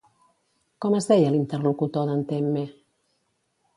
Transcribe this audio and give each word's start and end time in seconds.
Com 0.85 0.95
es 1.01 1.09
deia 1.11 1.29
l'interlocutor 1.35 2.09
d'en 2.11 2.25
Temme? 2.33 2.65